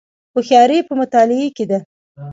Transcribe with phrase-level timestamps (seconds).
[0.33, 1.79] هوښیاري په مطالعې کې ده